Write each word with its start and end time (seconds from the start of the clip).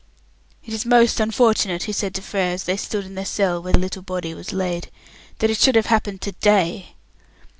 "It 0.65 0.73
is 0.73 0.83
most 0.83 1.19
unfortunate," 1.19 1.83
he 1.83 1.91
said 1.91 2.15
to 2.15 2.23
Frere, 2.23 2.53
as 2.55 2.63
they 2.63 2.75
stood 2.75 3.05
in 3.05 3.13
the 3.13 3.23
cell 3.23 3.61
where 3.61 3.73
the 3.73 3.77
little 3.77 4.01
body 4.01 4.33
was 4.33 4.51
laid, 4.51 4.89
"that 5.37 5.51
it 5.51 5.59
should 5.59 5.75
have 5.75 5.85
happened 5.93 6.21
to 6.21 6.31
day." 6.31 6.95